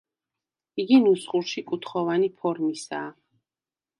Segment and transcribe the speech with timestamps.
[0.83, 3.13] იგი ნუსხურში კუთხოვანი ფორმისაა.